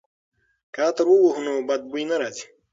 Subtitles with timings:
[0.73, 2.45] که عطر ووهو نو بد بوی نه راځي.